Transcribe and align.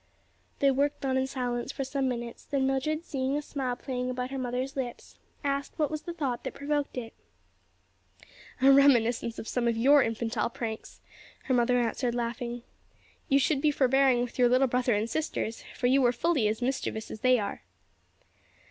They 0.57 0.71
worked 0.71 1.05
on 1.05 1.15
in 1.15 1.27
silence 1.27 1.71
for 1.71 1.83
some 1.83 2.07
minutes, 2.07 2.43
then 2.43 2.65
Mildred 2.65 3.05
seeing 3.05 3.37
a 3.37 3.41
smile 3.43 3.75
playing 3.75 4.09
about 4.09 4.31
her 4.31 4.39
mother's 4.39 4.75
lips, 4.75 5.19
asked 5.43 5.77
what 5.77 5.91
was 5.91 6.01
the 6.01 6.13
thought 6.15 6.43
that 6.43 6.55
provoked 6.55 6.97
it. 6.97 7.13
"A 8.63 8.71
reminiscence 8.71 9.37
of 9.37 9.47
some 9.47 9.67
of 9.67 9.77
your 9.77 10.01
infantile 10.01 10.49
pranks," 10.49 11.01
her 11.43 11.53
mother 11.53 11.77
answered 11.77 12.15
laughing. 12.15 12.63
"You 13.29 13.37
should 13.37 13.61
be 13.61 13.69
forbearing 13.69 14.23
with 14.23 14.39
your 14.39 14.49
little 14.49 14.65
brother 14.65 14.95
and 14.95 15.07
sisters 15.07 15.63
for 15.75 15.85
you 15.85 16.01
were 16.01 16.11
fully 16.11 16.47
as 16.47 16.63
mischievous 16.63 17.11
as 17.11 17.19
they 17.19 17.37
are. 17.37 17.61